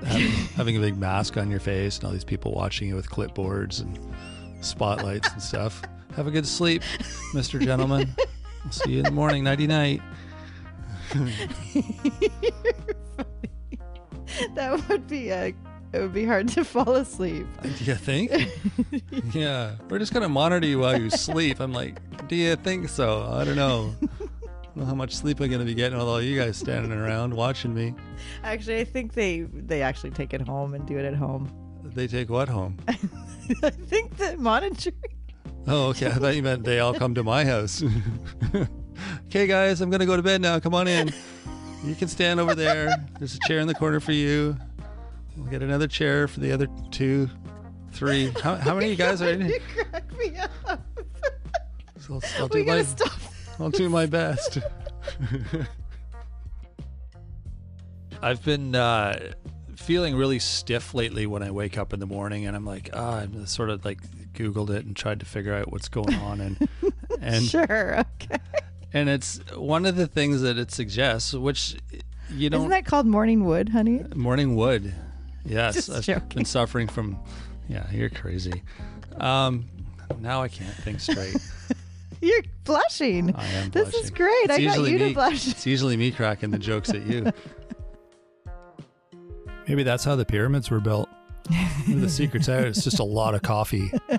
having, 0.06 0.32
having 0.56 0.78
a 0.78 0.80
big 0.80 0.98
mask 0.98 1.38
on 1.38 1.50
your 1.50 1.60
face 1.60 1.98
and 1.98 2.06
all 2.06 2.12
these 2.12 2.24
people 2.24 2.52
watching 2.54 2.88
you 2.90 2.96
with 2.96 3.10
clipboards 3.10 3.82
and 3.82 4.00
spotlights 4.62 5.32
and 5.32 5.42
stuff. 5.42 5.82
Have 6.16 6.28
a 6.28 6.32
good 6.32 6.48
sleep, 6.48 6.82
Mr. 7.34 7.60
Gentleman. 7.64 8.16
I'll 8.66 8.72
see 8.72 8.94
you 8.94 9.00
in 9.00 9.06
the 9.06 9.12
morning. 9.12 9.44
Nighty 9.44 9.68
night. 9.68 10.02
that 14.56 14.84
would 14.90 15.08
be 15.08 15.30
a, 15.30 15.54
it 15.94 16.00
would 16.00 16.14
be 16.14 16.26
hard 16.26 16.50
to 16.50 16.64
fall 16.66 16.96
asleep. 16.96 17.48
Do 17.62 17.84
you 17.86 17.96
think? 17.96 18.32
yeah. 19.34 19.76
We're 19.90 20.00
just 20.00 20.14
going 20.14 20.24
to 20.24 20.30
monitor 20.30 20.68
you 20.68 20.80
while 20.80 21.00
you 21.00 21.10
sleep. 21.10 21.60
I'm 21.60 21.72
like, 21.72 22.28
do 22.28 22.36
you 22.36 22.56
think 22.58 22.90
so? 22.90 23.28
I 23.32 23.46
don't 23.46 23.56
know. 23.56 23.96
Know 24.78 24.86
how 24.86 24.94
much 24.94 25.16
sleep 25.16 25.40
I'm 25.40 25.48
going 25.48 25.60
to 25.60 25.66
be 25.66 25.74
getting 25.74 25.98
with 25.98 26.08
all 26.08 26.22
you 26.22 26.40
guys 26.40 26.56
standing 26.56 26.92
around 26.92 27.34
watching 27.34 27.74
me. 27.74 27.96
Actually, 28.44 28.80
I 28.80 28.84
think 28.84 29.14
they 29.14 29.42
they 29.42 29.82
actually 29.82 30.12
take 30.12 30.36
it 30.36 30.42
home 30.42 30.76
and 30.76 30.86
do 30.86 31.00
it 31.00 31.06
at 31.06 31.16
home. 31.16 31.52
They 31.84 32.06
take 32.06 32.30
what 32.30 32.48
home? 32.48 32.78
I 32.88 33.72
think 33.72 34.18
that 34.18 34.38
monitoring. 34.38 34.94
Oh, 35.68 35.88
okay. 35.88 36.06
I 36.08 36.12
thought 36.12 36.36
you 36.36 36.44
meant 36.44 36.64
they 36.64 36.80
all 36.80 36.94
come 36.94 37.16
to 37.16 37.24
my 37.24 37.44
house. 37.44 37.84
okay, 39.26 39.48
guys, 39.48 39.82
I'm 39.82 39.90
going 39.90 40.00
to 40.02 40.06
go 40.06 40.16
to 40.16 40.22
bed 40.22 40.42
now. 40.42 40.60
Come 40.60 40.76
on 40.76 40.88
in. 40.88 41.12
You 41.84 41.96
can 41.96 42.08
stand 42.08 42.40
over 42.40 42.54
there. 42.54 43.04
There's 43.18 43.34
a 43.34 43.40
chair 43.48 43.58
in 43.58 43.68
the 43.68 43.74
corner 43.74 44.00
for 44.00 44.12
you. 44.12 44.56
We'll 45.36 45.48
get 45.50 45.64
another 45.64 45.88
chair 45.88 46.28
for 46.28 46.40
the 46.40 46.52
other 46.52 46.68
two, 46.92 47.30
three. 47.94 48.32
How, 48.44 48.56
how 48.58 48.76
many 48.76 48.86
of 48.86 48.92
you 48.92 48.98
guys 48.98 49.24
are 49.24 49.30
in 49.30 49.42
You 49.42 49.48
here? 49.48 49.86
crack 49.90 50.18
me 50.20 50.38
up. 50.38 50.82
So 52.00 52.14
I'll, 52.14 52.44
I'll 52.44 52.48
We 52.50 52.64
gotta 52.64 52.84
stop. 52.84 53.12
I'll 53.60 53.70
do 53.72 53.90
my 53.90 54.06
best. 54.06 54.60
I've 58.22 58.44
been 58.44 58.76
uh, 58.76 59.32
feeling 59.76 60.16
really 60.16 60.40
stiff 60.40 60.94
lately 60.94 61.26
when 61.28 61.44
I 61.44 61.52
wake 61.52 61.78
up 61.78 61.94
in 61.94 62.00
the 62.00 62.06
morning, 62.08 62.46
and 62.46 62.56
I'm 62.56 62.66
like, 62.66 62.90
ah, 62.94 63.20
I'm 63.20 63.46
sort 63.46 63.70
of 63.70 63.86
like 63.86 64.00
Googled 64.34 64.70
it 64.72 64.86
and 64.86 64.96
tried 64.96 65.20
to 65.20 65.26
figure 65.26 65.54
out 65.54 65.72
what's 65.72 65.88
going 65.90 66.16
on, 66.16 66.42
and 66.42 66.70
and 67.22 67.44
sure. 67.46 68.00
Okay. 68.00 68.38
and 68.94 69.10
it's 69.10 69.40
one 69.56 69.86
of 69.86 69.96
the 69.96 70.08
things 70.08 70.42
that 70.42 70.58
it 70.58 70.72
suggests, 70.72 71.34
which 71.34 71.76
you 72.32 72.50
know, 72.50 72.58
Isn't 72.58 72.70
that 72.70 72.86
called 72.86 73.06
morning 73.06 73.46
wood, 73.46 73.70
honey? 73.70 74.04
morning 74.16 74.56
wood. 74.56 74.94
Yes, 75.46 75.76
Just 75.76 75.90
I've 75.92 76.04
joking. 76.04 76.30
been 76.36 76.46
suffering 76.46 76.88
from. 76.88 77.18
Yeah, 77.70 77.86
you're 77.92 78.10
crazy. 78.10 78.64
Um, 79.18 79.66
now 80.20 80.42
I 80.42 80.48
can't 80.48 80.74
think 80.76 81.00
straight. 81.00 81.36
You're 82.22 82.42
blushing. 82.68 83.34
I 83.36 83.46
am. 83.48 83.70
This 83.72 83.94
is 83.96 84.10
great. 84.12 84.32
It's 84.44 84.54
I 84.54 84.58
got 84.58 84.62
usually 84.62 84.92
you 84.92 84.98
to 85.00 85.06
me- 85.06 85.14
blush. 85.14 85.48
It's 85.48 85.66
usually 85.66 85.98
me 85.98 86.12
cracking 86.12 86.52
the 86.52 86.60
jokes 86.60 86.90
at 86.92 87.06
you. 87.08 87.32
Maybe 89.68 89.84
that's 89.84 90.04
how 90.04 90.16
the 90.16 90.26
pyramids 90.26 90.70
were 90.70 90.80
built. 90.80 91.10
Maybe 91.88 92.00
the 92.00 92.10
secret's 92.10 92.48
out. 92.50 92.66
It's 92.66 92.84
just 92.84 93.00
a 93.00 93.04
lot 93.04 93.36
of 93.36 93.42
coffee. 93.42 93.92
All 94.10 94.18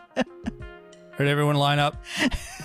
right, 1.25 1.29
everyone, 1.29 1.57
line 1.57 1.79
up. 1.79 2.03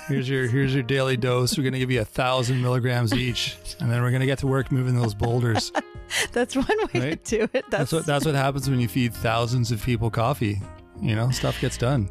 Here's 0.08 0.28
your 0.30 0.48
here's 0.48 0.74
your 0.74 0.84
daily 0.84 1.18
dose. 1.18 1.58
We're 1.58 1.64
gonna 1.64 1.80
give 1.80 1.92
you 1.92 2.02
a 2.02 2.06
thousand 2.06 2.62
milligrams 2.62 3.14
each, 3.14 3.58
and 3.80 3.92
then 3.92 4.02
we're 4.02 4.12
gonna 4.12 4.26
get 4.26 4.40
to 4.40 4.48
work 4.48 4.72
moving 4.72 4.96
those 4.96 5.14
boulders. 5.14 5.72
That's 6.34 6.56
one 6.56 6.68
way 6.94 7.00
Right? 7.10 7.26
to 7.26 7.38
do 7.38 7.44
it. 7.46 7.52
That's, 7.54 7.70
That's 7.72 7.92
what 7.94 8.06
that's 8.06 8.26
what 8.26 8.36
happens 8.36 8.70
when 8.70 8.80
you 8.80 8.88
feed 8.88 9.14
thousands 9.14 9.72
of 9.72 9.82
people 9.84 10.10
coffee. 10.12 10.62
You 11.02 11.16
know, 11.16 11.32
stuff 11.32 11.60
gets 11.60 11.78
done. 11.78 12.10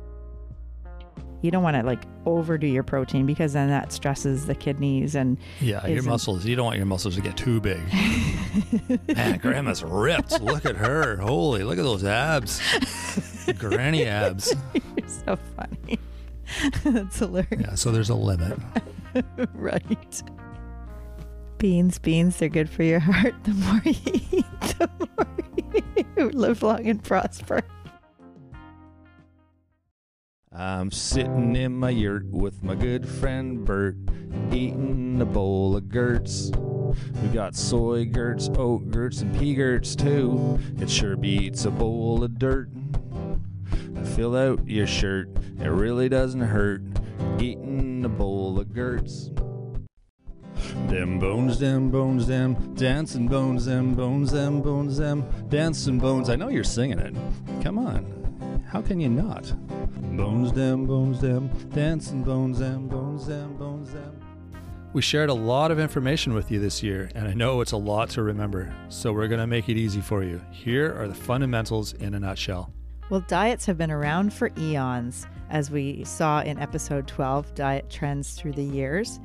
You 1.42 1.50
don't 1.50 1.62
want 1.62 1.76
to 1.76 1.82
like 1.82 2.02
overdo 2.24 2.66
your 2.66 2.84
protein 2.84 3.26
because 3.26 3.52
then 3.52 3.68
that 3.68 3.92
stresses 3.92 4.46
the 4.46 4.54
kidneys 4.54 5.14
and 5.14 5.36
Yeah, 5.60 5.86
your 5.86 6.04
muscles. 6.04 6.46
You 6.46 6.56
don't 6.56 6.66
want 6.66 6.76
your 6.76 6.86
muscles 6.86 7.16
to 7.16 7.20
get 7.20 7.36
too 7.36 7.60
big. 7.60 7.80
Man, 9.14 9.38
grandma's 9.38 9.82
ripped. 9.82 10.40
Look 10.40 10.64
at 10.64 10.76
her. 10.76 11.16
Holy, 11.16 11.64
look 11.64 11.78
at 11.78 11.84
those 11.84 12.04
abs. 12.04 12.60
Granny 13.58 14.06
abs. 14.06 14.54
you're 14.96 15.08
so 15.08 15.36
funny. 15.56 15.98
That's 16.84 17.18
hilarious. 17.18 17.60
Yeah, 17.60 17.74
so 17.74 17.90
there's 17.90 18.10
a 18.10 18.14
limit. 18.14 18.58
right. 19.54 20.22
Beans, 21.58 21.98
beans, 21.98 22.36
they're 22.38 22.48
good 22.48 22.68
for 22.70 22.82
your 22.82 23.00
heart. 23.00 23.34
The 23.44 23.52
more 23.52 23.80
you 23.84 24.20
eat, 24.32 24.60
the 24.78 24.90
more 25.16 26.04
you 26.16 26.30
live 26.30 26.62
long 26.62 26.86
and 26.86 27.02
prosper. 27.02 27.62
I'm 30.54 30.90
sitting 30.90 31.56
in 31.56 31.74
my 31.74 31.88
yurt 31.88 32.26
with 32.26 32.62
my 32.62 32.74
good 32.74 33.08
friend 33.08 33.64
Bert, 33.64 33.96
eating 34.52 35.18
a 35.22 35.24
bowl 35.24 35.74
of 35.76 35.88
gurts. 35.88 36.50
We 37.22 37.28
got 37.28 37.56
soy 37.56 38.04
gurts, 38.04 38.50
oat 38.58 38.90
gurts, 38.90 39.22
and 39.22 39.34
pea 39.38 39.54
gurts 39.54 39.96
too. 39.96 40.58
It 40.78 40.90
sure 40.90 41.16
beats 41.16 41.64
a 41.64 41.70
bowl 41.70 42.22
of 42.22 42.38
dirt. 42.38 42.68
Fill 44.14 44.36
out 44.36 44.68
your 44.68 44.86
shirt, 44.86 45.30
it 45.58 45.68
really 45.68 46.10
doesn't 46.10 46.40
hurt. 46.40 46.82
Eating 47.38 48.04
a 48.04 48.10
bowl 48.10 48.60
of 48.60 48.74
gurts. 48.74 49.30
Them 50.86 51.18
bones, 51.18 51.58
them 51.58 51.90
bones, 51.90 52.26
them 52.26 52.74
dancing 52.74 53.26
bones, 53.26 53.64
them 53.64 53.94
bones, 53.94 54.32
them 54.32 54.60
bones, 54.60 54.98
them 54.98 55.24
dancing 55.48 55.98
bones. 55.98 56.28
I 56.28 56.36
know 56.36 56.48
you're 56.48 56.62
singing 56.62 56.98
it. 56.98 57.14
Come 57.62 57.78
on. 57.78 58.21
How 58.72 58.80
can 58.80 58.98
you 58.98 59.10
not? 59.10 59.52
Bones, 60.16 60.50
them, 60.50 60.86
bones, 60.86 61.20
them, 61.20 61.50
dancing 61.74 62.22
bones, 62.22 62.58
them, 62.58 62.88
bones, 62.88 63.26
them, 63.26 63.54
bones, 63.58 63.92
them. 63.92 64.18
We 64.94 65.02
shared 65.02 65.28
a 65.28 65.34
lot 65.34 65.70
of 65.70 65.78
information 65.78 66.32
with 66.32 66.50
you 66.50 66.58
this 66.58 66.82
year, 66.82 67.10
and 67.14 67.28
I 67.28 67.34
know 67.34 67.60
it's 67.60 67.72
a 67.72 67.76
lot 67.76 68.08
to 68.10 68.22
remember, 68.22 68.74
so 68.88 69.12
we're 69.12 69.28
going 69.28 69.42
to 69.42 69.46
make 69.46 69.68
it 69.68 69.76
easy 69.76 70.00
for 70.00 70.22
you. 70.22 70.40
Here 70.50 70.98
are 70.98 71.06
the 71.06 71.14
fundamentals 71.14 71.92
in 71.92 72.14
a 72.14 72.20
nutshell. 72.20 72.72
Well, 73.10 73.22
diets 73.28 73.66
have 73.66 73.76
been 73.76 73.90
around 73.90 74.32
for 74.32 74.50
eons, 74.56 75.26
as 75.50 75.70
we 75.70 76.02
saw 76.04 76.40
in 76.40 76.58
episode 76.58 77.06
12 77.06 77.54
diet 77.54 77.90
trends 77.90 78.32
through 78.32 78.52
the 78.52 78.64
years. 78.64 79.20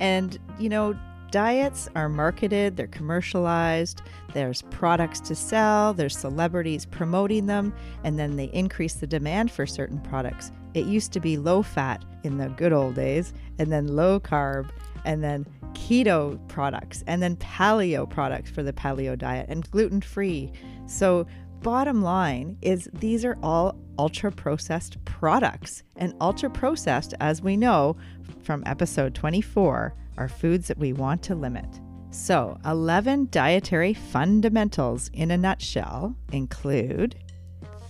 And, 0.00 0.36
you 0.58 0.68
know, 0.68 0.98
diets 1.30 1.88
are 1.94 2.08
marketed, 2.08 2.76
they're 2.76 2.86
commercialized, 2.86 4.02
there's 4.32 4.62
products 4.62 5.20
to 5.20 5.34
sell, 5.34 5.94
there's 5.94 6.16
celebrities 6.16 6.86
promoting 6.86 7.46
them, 7.46 7.74
and 8.04 8.18
then 8.18 8.36
they 8.36 8.46
increase 8.46 8.94
the 8.94 9.06
demand 9.06 9.50
for 9.50 9.66
certain 9.66 10.00
products. 10.00 10.52
It 10.74 10.86
used 10.86 11.12
to 11.12 11.20
be 11.20 11.36
low 11.36 11.62
fat 11.62 12.04
in 12.24 12.38
the 12.38 12.48
good 12.48 12.72
old 12.72 12.94
days, 12.94 13.32
and 13.58 13.72
then 13.72 13.88
low 13.88 14.20
carb, 14.20 14.70
and 15.04 15.22
then 15.22 15.46
keto 15.72 16.38
products, 16.48 17.04
and 17.06 17.22
then 17.22 17.36
paleo 17.36 18.08
products 18.08 18.50
for 18.50 18.62
the 18.62 18.72
paleo 18.72 19.16
diet, 19.16 19.46
and 19.48 19.70
gluten 19.70 20.00
free. 20.00 20.52
So, 20.86 21.26
bottom 21.62 22.02
line 22.02 22.58
is 22.62 22.88
these 22.94 23.24
are 23.24 23.36
all 23.42 23.76
ultra 23.98 24.30
processed 24.30 25.02
products. 25.04 25.82
And 25.96 26.14
ultra 26.20 26.50
processed, 26.50 27.14
as 27.20 27.42
we 27.42 27.56
know 27.56 27.96
from 28.42 28.62
episode 28.66 29.14
24, 29.14 29.94
are 30.16 30.28
foods 30.28 30.68
that 30.68 30.78
we 30.78 30.92
want 30.92 31.22
to 31.24 31.34
limit. 31.34 31.66
So, 32.10 32.58
11 32.64 33.28
dietary 33.30 33.92
fundamentals 33.94 35.10
in 35.12 35.30
a 35.30 35.36
nutshell 35.36 36.16
include 36.32 37.16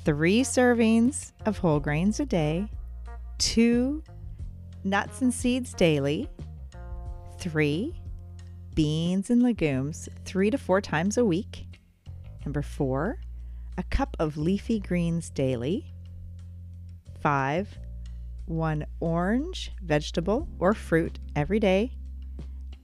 three 0.04 0.42
servings 0.42 1.32
of 1.46 1.58
whole 1.58 1.78
grains 1.78 2.18
a 2.18 2.26
day, 2.26 2.66
two 3.38 4.02
nuts 4.82 5.22
and 5.22 5.32
seeds 5.32 5.72
daily, 5.72 6.28
Three, 7.38 7.94
beans 8.75 9.30
and 9.30 9.44
legumes 9.44 10.08
three 10.25 10.50
to 10.50 10.58
four 10.58 10.80
times 10.80 11.16
a 11.16 11.25
week. 11.25 11.66
Number 12.44 12.62
four, 12.62 13.20
a 13.78 13.82
cup 13.85 14.16
of 14.18 14.37
leafy 14.37 14.80
greens 14.80 15.30
daily. 15.30 15.94
Five, 17.20 17.78
one 18.47 18.85
orange, 18.99 19.70
vegetable, 19.82 20.49
or 20.58 20.75
fruit 20.75 21.20
every 21.37 21.61
day. 21.61 21.97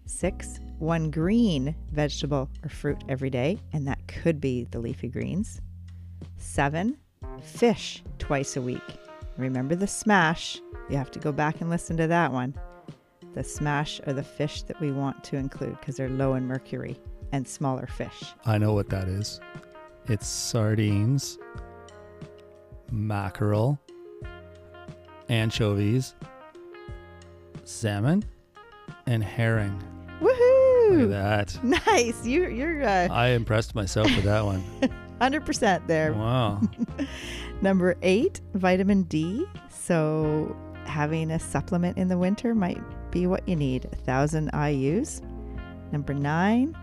Six, 0.07 0.61
one 0.79 1.11
green 1.11 1.75
vegetable 1.91 2.49
or 2.63 2.69
fruit 2.69 3.03
every 3.09 3.31
day, 3.31 3.59
and 3.73 3.87
that 3.89 4.07
could 4.07 4.41
be 4.41 4.65
the 4.71 4.79
leafy 4.79 5.09
greens. 5.09 5.61
Seven, 6.37 6.97
fish 7.43 8.03
twice 8.19 8.57
a 8.57 8.63
week. 8.63 8.99
Remember 9.37 9.75
the 9.75 9.89
smash. 9.89 10.61
You 10.89 10.97
have 10.97 11.11
to 11.11 11.19
go 11.19 11.33
back 11.33 11.61
and 11.61 11.71
listen 11.71 11.97
to 11.97 12.07
that 12.07 12.31
one. 12.31 12.55
The 13.35 13.43
smash 13.43 14.01
are 14.07 14.13
the 14.13 14.23
fish 14.23 14.63
that 14.63 14.81
we 14.81 14.93
want 14.93 15.25
to 15.25 15.37
include 15.37 15.81
because 15.81 15.97
they're 15.97 16.09
low 16.09 16.35
in 16.35 16.47
mercury 16.47 17.01
and 17.33 17.49
smaller 17.49 17.89
fish. 17.89 18.33
I 18.47 18.59
know 18.59 18.75
what 18.75 18.91
that 18.91 19.09
is. 19.09 19.41
It's 20.07 20.27
sardines, 20.27 21.39
mackerel, 22.91 23.81
anchovies, 25.31 26.15
salmon, 27.65 28.23
and 29.07 29.25
herring. 29.25 29.83
Woohoo! 30.21 30.91
Look 30.91 31.11
at 31.15 31.57
that. 31.57 31.65
Nice. 31.87 32.27
You, 32.27 32.49
you're 32.49 32.85
uh, 32.85 33.09
I 33.11 33.29
impressed 33.29 33.75
myself 33.75 34.15
with 34.15 34.25
that 34.25 34.45
one. 34.45 34.63
100% 35.23 35.87
there. 35.87 36.13
Wow. 36.13 36.61
Number 37.63 37.97
eight, 38.03 38.43
vitamin 38.53 39.05
D. 39.05 39.47
So, 39.71 40.55
having 40.85 41.31
a 41.31 41.39
supplement 41.39 41.97
in 41.97 42.09
the 42.09 42.19
winter 42.19 42.55
might 42.55 42.83
be 43.11 43.27
what 43.27 43.49
you 43.49 43.57
need. 43.57 43.87
A 43.87 43.97
thousand 43.97 44.51
IU's. 44.53 45.23
Number 45.93 46.13
nine, 46.13 46.77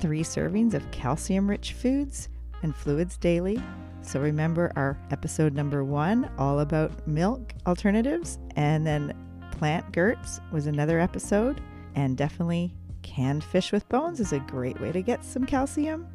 three 0.00 0.22
servings 0.22 0.74
of 0.74 0.90
calcium 0.90 1.48
rich 1.48 1.72
foods 1.72 2.28
and 2.62 2.74
fluids 2.74 3.16
daily. 3.16 3.62
So, 4.02 4.20
remember 4.20 4.72
our 4.76 4.98
episode 5.10 5.54
number 5.54 5.84
one, 5.84 6.30
all 6.38 6.60
about 6.60 7.06
milk 7.06 7.52
alternatives. 7.66 8.38
And 8.56 8.86
then 8.86 9.14
plant 9.52 9.92
gurts 9.92 10.40
was 10.52 10.66
another 10.66 11.00
episode. 11.00 11.60
And 11.94 12.16
definitely 12.16 12.74
canned 13.02 13.42
fish 13.42 13.72
with 13.72 13.88
bones 13.88 14.20
is 14.20 14.32
a 14.32 14.38
great 14.40 14.80
way 14.80 14.92
to 14.92 15.02
get 15.02 15.24
some 15.24 15.44
calcium. 15.44 16.06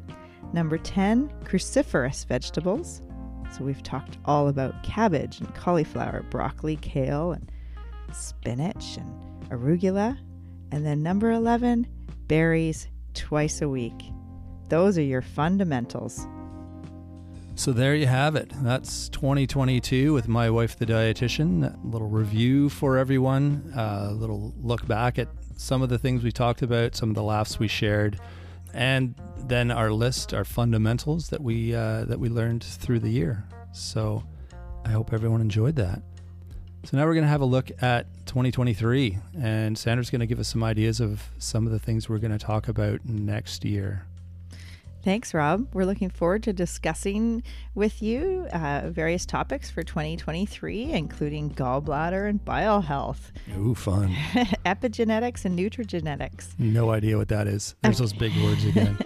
Number 0.52 0.78
10, 0.78 1.30
cruciferous 1.44 2.26
vegetables. 2.26 3.02
So 3.56 3.64
we've 3.64 3.82
talked 3.82 4.18
all 4.24 4.48
about 4.48 4.82
cabbage 4.82 5.40
and 5.40 5.54
cauliflower, 5.54 6.24
broccoli, 6.30 6.76
kale, 6.76 7.32
and 7.32 7.50
spinach 8.12 8.96
and 8.96 9.50
arugula. 9.50 10.18
And 10.72 10.84
then 10.84 11.02
number 11.02 11.30
11, 11.30 11.86
berries 12.26 12.88
twice 13.14 13.62
a 13.62 13.68
week. 13.68 14.13
Those 14.68 14.98
are 14.98 15.02
your 15.02 15.22
fundamentals. 15.22 16.26
So 17.56 17.72
there 17.72 17.94
you 17.94 18.06
have 18.06 18.34
it. 18.34 18.50
That's 18.62 19.08
2022 19.10 20.12
with 20.12 20.26
my 20.26 20.50
wife, 20.50 20.76
the 20.76 20.86
dietitian. 20.86 21.72
A 21.72 21.86
little 21.86 22.08
review 22.08 22.68
for 22.68 22.98
everyone. 22.98 23.72
A 23.76 24.10
little 24.10 24.52
look 24.60 24.86
back 24.88 25.18
at 25.18 25.28
some 25.56 25.80
of 25.80 25.88
the 25.88 25.98
things 25.98 26.24
we 26.24 26.32
talked 26.32 26.62
about, 26.62 26.96
some 26.96 27.10
of 27.10 27.14
the 27.14 27.22
laughs 27.22 27.60
we 27.60 27.68
shared, 27.68 28.18
and 28.72 29.14
then 29.38 29.70
our 29.70 29.92
list, 29.92 30.34
our 30.34 30.44
fundamentals 30.44 31.28
that 31.28 31.40
we 31.40 31.74
uh, 31.74 32.04
that 32.06 32.18
we 32.18 32.28
learned 32.28 32.64
through 32.64 32.98
the 32.98 33.10
year. 33.10 33.44
So 33.72 34.24
I 34.84 34.90
hope 34.90 35.12
everyone 35.12 35.40
enjoyed 35.40 35.76
that. 35.76 36.02
So 36.84 36.96
now 36.96 37.06
we're 37.06 37.14
going 37.14 37.24
to 37.24 37.30
have 37.30 37.40
a 37.40 37.46
look 37.46 37.70
at 37.82 38.06
2023, 38.26 39.16
and 39.40 39.78
Sandra's 39.78 40.10
going 40.10 40.20
to 40.20 40.26
give 40.26 40.38
us 40.38 40.48
some 40.48 40.62
ideas 40.62 41.00
of 41.00 41.22
some 41.38 41.66
of 41.66 41.72
the 41.72 41.78
things 41.78 42.08
we're 42.08 42.18
going 42.18 42.36
to 42.36 42.44
talk 42.44 42.68
about 42.68 43.00
next 43.04 43.64
year. 43.64 44.06
Thanks, 45.04 45.34
Rob. 45.34 45.68
We're 45.74 45.84
looking 45.84 46.08
forward 46.08 46.42
to 46.44 46.54
discussing 46.54 47.42
with 47.74 48.00
you 48.00 48.46
uh, 48.54 48.88
various 48.88 49.26
topics 49.26 49.70
for 49.70 49.82
2023, 49.82 50.92
including 50.92 51.50
gallbladder 51.50 52.26
and 52.26 52.42
bile 52.42 52.80
health, 52.80 53.30
Ooh, 53.54 53.74
fun. 53.74 54.08
epigenetics 54.64 55.44
and 55.44 55.58
nutrigenetics, 55.58 56.58
No 56.58 56.90
idea 56.90 57.18
what 57.18 57.28
that 57.28 57.46
is. 57.46 57.74
There's 57.82 57.98
those 57.98 58.14
big 58.14 58.32
words 58.42 58.64
again. 58.66 58.96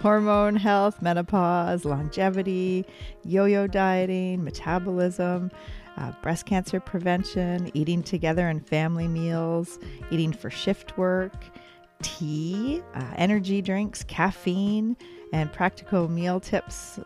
hormone 0.00 0.56
health, 0.56 1.00
menopause, 1.00 1.84
longevity, 1.84 2.84
yo 3.24 3.44
yo 3.44 3.68
dieting, 3.68 4.42
metabolism, 4.42 5.52
uh, 5.96 6.10
breast 6.20 6.46
cancer 6.46 6.80
prevention, 6.80 7.70
eating 7.74 8.02
together 8.02 8.48
and 8.48 8.66
family 8.66 9.06
meals, 9.06 9.78
eating 10.10 10.32
for 10.32 10.50
shift 10.50 10.98
work, 10.98 11.44
tea, 12.02 12.82
uh, 12.94 13.04
energy 13.16 13.62
drinks, 13.62 14.02
caffeine, 14.02 14.96
and 15.34 15.52
practical 15.52 16.08
meal 16.08 16.38
tips 16.38 17.00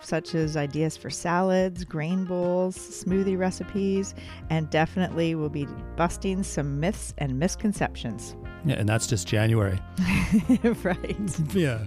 such 0.00 0.34
as 0.34 0.56
ideas 0.56 0.96
for 0.96 1.10
salads, 1.10 1.84
grain 1.84 2.24
bowls, 2.24 2.76
smoothie 2.76 3.36
recipes, 3.36 4.14
and 4.50 4.70
definitely 4.70 5.34
we'll 5.34 5.48
be 5.48 5.66
busting 5.96 6.42
some 6.42 6.80
myths 6.80 7.12
and 7.18 7.38
misconceptions. 7.38 8.36
Yeah, 8.64 8.76
and 8.76 8.88
that's 8.88 9.06
just 9.06 9.26
January. 9.26 9.78
right. 10.82 11.40
Yeah, 11.52 11.80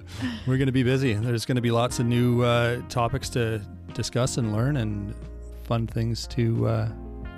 we're 0.45 0.58
going 0.58 0.67
to 0.67 0.71
be 0.71 0.84
busy. 0.84 1.13
There's 1.13 1.45
going 1.45 1.56
to 1.56 1.62
be 1.62 1.71
lots 1.71 1.99
of 1.99 2.06
new 2.06 2.43
uh, 2.43 2.82
topics 2.89 3.30
to 3.30 3.60
discuss 3.93 4.38
and 4.38 4.54
learn, 4.54 4.78
and 4.78 5.15
fun 5.63 5.88
things 5.88 6.28
to 6.28 6.67
uh, 6.67 6.89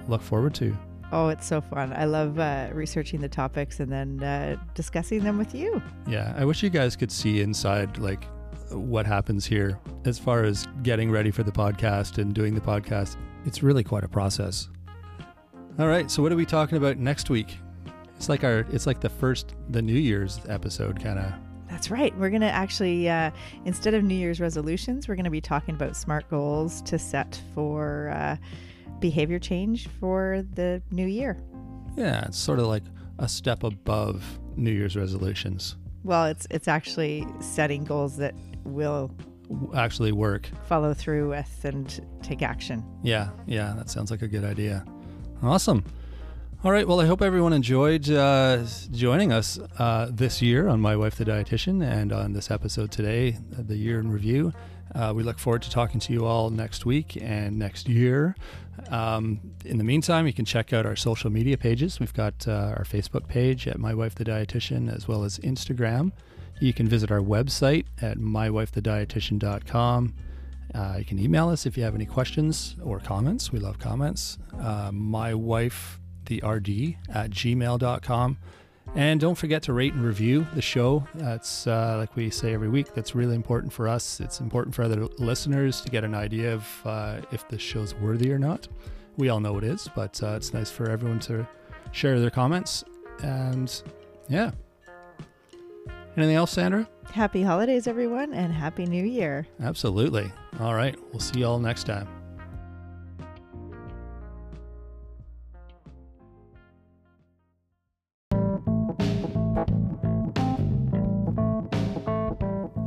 look 0.08 0.22
forward 0.22 0.54
to. 0.56 0.76
Oh, 1.14 1.28
it's 1.28 1.46
so 1.46 1.62
fun. 1.62 1.94
I 1.94 2.06
love 2.06 2.40
uh, 2.40 2.70
researching 2.74 3.22
the 3.22 3.30
topics 3.30 3.80
and 3.80 3.92
then 3.92 4.24
uh, 4.24 4.56
discussing 4.74 5.24
them 5.24 5.38
with 5.38 5.54
you. 5.54 5.82
Yeah, 6.08 6.34
I 6.38 6.46
wish 6.46 6.64
you 6.64 6.70
guys 6.70 6.96
could 6.96 7.12
see 7.12 7.42
inside 7.42 7.98
like 7.98 8.26
what 8.72 9.06
happens 9.06 9.46
here 9.46 9.80
as 10.06 10.18
far 10.18 10.44
as 10.44 10.68
getting 10.84 11.12
ready 11.12 11.32
for 11.32 11.44
the 11.44 11.52
podcast 11.52 12.18
and 12.18 12.34
doing 12.34 12.56
the 12.56 12.62
podcast. 12.62 13.18
It's 13.46 13.64
really 13.64 13.84
quite 13.84 14.04
a 14.04 14.08
process. 14.08 14.70
All 15.80 15.88
right, 15.88 16.12
so 16.12 16.22
what 16.22 16.32
are 16.32 16.36
we 16.36 16.46
talking 16.46 16.78
about 16.78 16.98
next 16.98 17.30
week? 17.30 17.58
It's 18.16 18.30
like 18.30 18.44
our 18.44 18.60
it's 18.72 18.86
like 18.86 19.00
the 19.00 19.10
first 19.10 19.56
the 19.70 19.82
New 19.82 19.96
Year's 19.96 20.40
episode 20.48 21.02
kind 21.02 21.18
of. 21.18 21.34
That's 21.70 21.90
right. 21.90 22.16
We're 22.18 22.30
going 22.30 22.42
to 22.42 22.52
actually, 22.52 23.10
uh, 23.10 23.32
instead 23.64 23.94
of 23.94 24.04
New 24.04 24.14
Year's 24.14 24.42
resolutions, 24.42 25.08
we're 25.08 25.16
going 25.16 25.24
to 25.24 25.32
be 25.32 25.40
talking 25.42 25.74
about 25.74 25.96
smart 25.96 26.30
goals 26.30 26.82
to 26.84 27.00
set 27.00 27.42
for 27.56 28.10
uh, 28.10 28.36
behavior 29.00 29.40
change 29.40 29.88
for 30.00 30.46
the 30.54 30.82
new 30.92 31.08
year. 31.08 31.42
Yeah, 31.96 32.26
it's 32.26 32.38
sort 32.38 32.60
of 32.60 32.66
like 32.68 32.84
a 33.20 33.28
step 33.28 33.64
above 33.64 34.24
New 34.58 34.72
Year's 34.72 34.98
resolutions. 34.98 35.78
Well, 36.04 36.26
it's 36.26 36.46
it's 36.52 36.68
actually 36.68 37.26
setting 37.40 37.84
goals 37.86 38.18
that 38.18 38.36
will 38.64 39.12
Actually 39.76 40.12
work. 40.14 40.50
follow 40.68 40.94
through 40.94 41.30
with 41.30 41.66
and 41.66 42.00
take 42.24 42.42
action. 42.42 42.84
Yeah, 43.04 43.30
yeah, 43.46 43.74
that 43.78 43.90
sounds 43.90 44.10
like 44.12 44.22
a 44.22 44.28
good 44.28 44.46
idea. 44.46 44.86
Awesome. 45.44 45.84
All 46.64 46.72
right, 46.72 46.88
well, 46.88 47.02
I 47.02 47.06
hope 47.08 47.22
everyone 47.22 47.54
enjoyed 47.54 48.08
uh, 48.10 48.64
joining 48.92 49.32
us 49.34 49.60
uh, 49.80 50.10
this 50.12 50.42
year 50.42 50.68
on 50.68 50.80
My 50.80 50.96
Wife 50.96 51.16
the 51.16 51.26
Dietitian 51.26 51.84
and 51.84 52.14
on 52.14 52.34
this 52.34 52.52
episode 52.52 52.92
today, 52.92 53.38
the 53.50 53.76
year 53.76 54.00
in 54.00 54.12
review. 54.12 54.54
Uh, 54.94 55.12
we 55.16 55.24
look 55.24 55.40
forward 55.40 55.64
to 55.64 55.70
talking 55.72 56.00
to 56.02 56.14
you 56.14 56.26
all 56.26 56.50
next 56.50 56.86
week 56.86 57.18
and 57.22 57.58
next 57.58 57.90
year. 57.90 58.36
Um, 58.90 59.40
in 59.66 59.78
the 59.80 59.84
meantime, 59.84 60.28
you 60.28 60.34
can 60.34 60.46
check 60.46 60.72
out 60.72 60.86
our 60.86 60.96
social 60.96 61.30
media 61.30 61.58
pages. 61.58 62.00
We've 62.00 62.14
got 62.14 62.48
uh, 62.48 62.76
our 62.78 62.84
Facebook 62.84 63.28
page 63.28 63.68
at 63.68 63.80
My 63.80 63.94
Wife 63.94 64.16
the 64.16 64.26
Dietitian 64.26 64.94
as 64.96 65.08
well 65.08 65.24
as 65.24 65.40
Instagram. 65.40 66.12
You 66.62 66.74
can 66.74 66.88
visit 66.88 67.12
our 67.12 67.20
website 67.20 67.86
at 68.04 68.20
mywifethedietitian.com. 68.20 70.14
Uh, 70.76 70.96
you 71.00 71.06
can 71.06 71.18
email 71.18 71.50
us 71.50 71.66
if 71.66 71.76
you 71.76 71.84
have 71.84 71.96
any 71.96 72.06
questions 72.06 72.76
or 72.84 73.00
comments. 73.00 73.52
We 73.52 73.58
love 73.58 73.80
comments. 73.80 74.38
Uh, 74.60 74.92
my 74.94 75.34
wife, 75.34 76.00
the 76.28 76.36
RD 76.46 76.98
at 77.10 77.32
gmail.com. 77.32 78.38
And 78.94 79.20
don't 79.20 79.36
forget 79.36 79.64
to 79.64 79.74
rate 79.74 79.94
and 79.94 80.04
review 80.04 80.46
the 80.54 80.62
show. 80.62 81.08
That's 81.16 81.66
uh, 81.66 81.98
like 81.98 82.16
we 82.16 82.30
say 82.30 82.54
every 82.54 82.70
week. 82.70 82.94
That's 82.94 83.16
really 83.16 83.36
important 83.36 83.74
for 83.74 83.88
us. 83.88 84.20
It's 84.20 84.40
important 84.40 84.76
for 84.76 84.84
other 84.84 85.08
listeners 85.18 85.82
to 85.82 85.90
get 85.90 86.04
an 86.04 86.14
idea 86.14 86.54
of 86.54 86.68
uh, 86.86 87.22
if 87.32 87.48
the 87.48 87.58
show's 87.58 87.96
worthy 87.96 88.32
or 88.32 88.38
not. 88.38 88.68
We 89.18 89.30
all 89.30 89.40
know 89.40 89.58
it 89.58 89.64
is, 89.64 89.90
but 89.96 90.22
uh, 90.22 90.36
it's 90.36 90.54
nice 90.54 90.70
for 90.70 90.92
everyone 90.92 91.20
to 91.22 91.48
share 91.92 92.20
their 92.20 92.30
comments. 92.30 92.84
And 93.24 93.82
yeah. 94.30 94.52
Anything 96.18 96.36
else, 96.36 96.52
Sandra? 96.52 96.88
Happy 97.12 97.42
holidays, 97.42 97.88
everyone, 97.88 98.34
and 98.34 98.52
Happy 98.54 98.86
New 98.86 99.04
Year. 99.04 99.48
Absolutely. 99.62 100.32
All 100.60 100.76
right. 100.76 100.96
We'll 101.12 101.20
see 101.20 101.40
you 101.40 101.46
all 101.46 101.60
next 101.60 101.86
time. 101.86 102.08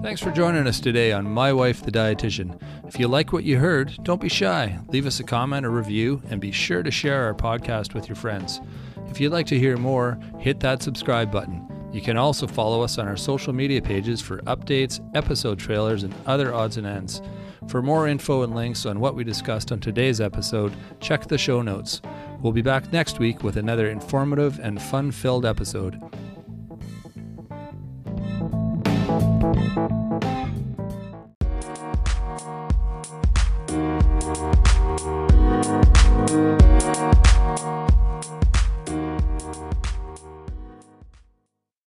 Thanks 0.02 0.20
for 0.20 0.30
joining 0.30 0.66
us 0.66 0.78
today 0.80 1.12
on 1.12 1.28
My 1.28 1.52
Wife 1.52 1.82
the 1.82 1.90
Dietitian. 1.90 2.60
If 2.86 3.00
you 3.00 3.08
like 3.08 3.32
what 3.32 3.42
you 3.42 3.58
heard, 3.58 3.96
don't 4.04 4.20
be 4.20 4.28
shy. 4.28 4.78
Leave 4.88 5.06
us 5.06 5.18
a 5.18 5.24
comment 5.24 5.66
or 5.66 5.70
review 5.70 6.22
and 6.30 6.40
be 6.40 6.52
sure 6.52 6.82
to 6.82 6.90
share 6.90 7.24
our 7.24 7.34
podcast 7.34 7.94
with 7.94 8.06
your 8.06 8.16
friends. 8.16 8.60
If 9.08 9.18
you'd 9.18 9.32
like 9.32 9.46
to 9.46 9.58
hear 9.58 9.76
more, 9.76 10.18
hit 10.38 10.60
that 10.60 10.82
subscribe 10.82 11.32
button. 11.32 11.66
You 11.94 12.00
can 12.00 12.16
also 12.16 12.48
follow 12.48 12.82
us 12.82 12.98
on 12.98 13.06
our 13.06 13.16
social 13.16 13.52
media 13.52 13.80
pages 13.80 14.20
for 14.20 14.38
updates, 14.38 14.98
episode 15.14 15.60
trailers, 15.60 16.02
and 16.02 16.12
other 16.26 16.52
odds 16.52 16.76
and 16.76 16.84
ends. 16.84 17.22
For 17.68 17.82
more 17.82 18.08
info 18.08 18.42
and 18.42 18.52
links 18.52 18.84
on 18.84 18.98
what 18.98 19.14
we 19.14 19.22
discussed 19.22 19.70
on 19.70 19.78
today's 19.78 20.20
episode, 20.20 20.74
check 20.98 21.28
the 21.28 21.38
show 21.38 21.62
notes. 21.62 22.02
We'll 22.40 22.52
be 22.52 22.62
back 22.62 22.92
next 22.92 23.20
week 23.20 23.44
with 23.44 23.56
another 23.56 23.88
informative 23.88 24.58
and 24.58 24.82
fun 24.82 25.12
filled 25.12 25.46
episode. 25.46 26.02